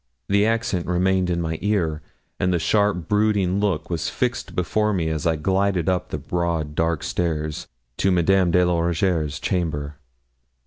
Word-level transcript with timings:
The 0.29 0.47
accent 0.47 0.87
remained 0.87 1.29
in 1.29 1.39
my 1.41 1.59
ear, 1.61 2.01
and 2.39 2.51
the 2.51 2.57
sharp 2.57 3.07
brooding 3.07 3.59
look 3.59 3.91
was 3.91 4.09
fixed 4.09 4.55
before 4.55 4.93
me 4.93 5.09
as 5.09 5.27
I 5.27 5.35
glided 5.35 5.87
up 5.87 6.09
the 6.09 6.17
broad 6.17 6.73
dark 6.73 7.03
stairs 7.03 7.67
to 7.97 8.09
Madame 8.09 8.49
de 8.49 8.65
la 8.65 8.79
Rougierre's 8.79 9.39
chamber. 9.39 9.97